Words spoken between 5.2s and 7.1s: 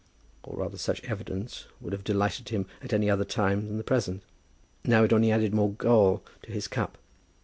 added more gall to his cup.